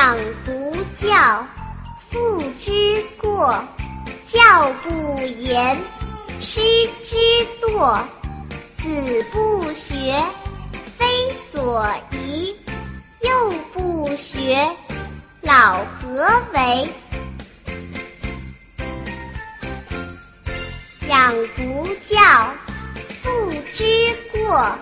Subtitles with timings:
[0.00, 0.16] 养
[0.46, 1.44] 不教，
[2.08, 3.52] 父之过；
[4.26, 5.76] 教不严，
[6.40, 6.58] 师
[7.04, 7.16] 之
[7.60, 7.98] 惰。
[8.78, 10.24] 子不学，
[10.96, 11.06] 非
[11.52, 12.56] 所宜；
[13.20, 14.66] 幼不学，
[15.42, 16.88] 老何为？
[21.08, 22.18] 养不教，
[23.22, 24.72] 父之过；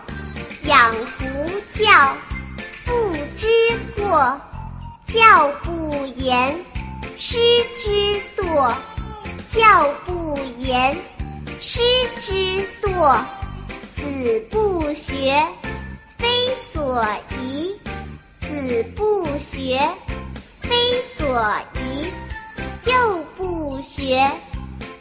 [0.62, 2.16] 养不教，
[5.09, 6.55] 教不严，
[7.19, 7.39] 师
[7.83, 8.75] 之惰；
[9.51, 10.95] 教不严，
[11.62, 11.81] 师
[12.21, 12.33] 之
[12.83, 13.19] 惰。
[13.97, 15.43] 子不学，
[16.19, 16.29] 非
[16.73, 17.05] 所
[17.41, 17.75] 宜；
[18.41, 19.81] 子不学，
[20.61, 20.77] 非
[21.17, 21.27] 所
[21.75, 22.06] 宜；
[22.84, 24.31] 幼不学，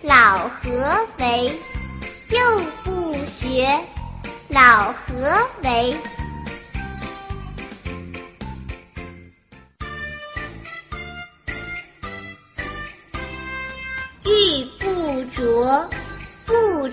[0.01, 1.59] 老何为？
[2.29, 3.67] 幼不学，
[4.47, 5.95] 老何为？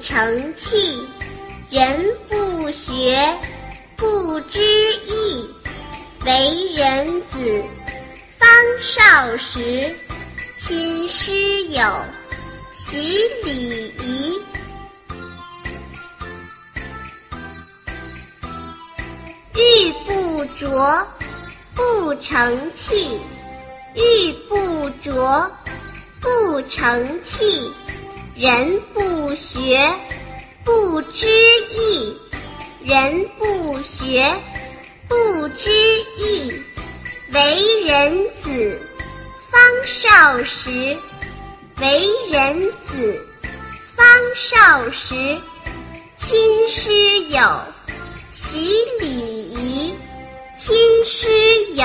[0.04, 1.00] 成器。
[1.70, 3.16] 人不学，
[3.96, 4.60] 不知
[5.06, 5.48] 义。
[6.26, 7.64] 为人子，
[8.38, 8.48] 方
[8.82, 9.96] 少时，
[10.58, 11.82] 亲师友，
[12.74, 14.40] 习礼仪。
[19.54, 21.02] 玉不琢，
[21.74, 23.18] 不成器。
[23.94, 25.50] 玉不琢，
[26.20, 27.72] 不成器。
[28.36, 29.78] 人不学。
[30.64, 31.28] 不知
[31.70, 32.16] 义，
[32.82, 34.24] 人不学，
[35.06, 35.70] 不知
[36.16, 36.52] 义。
[37.32, 38.80] 为人子，
[39.50, 40.96] 方少时。
[41.80, 43.26] 为人子，
[43.94, 45.14] 方少时。
[46.16, 47.40] 亲师友，
[48.34, 49.94] 习礼仪。
[50.56, 51.28] 亲师
[51.74, 51.84] 友，